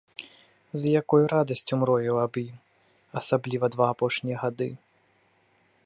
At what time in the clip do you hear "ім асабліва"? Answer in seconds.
2.45-3.65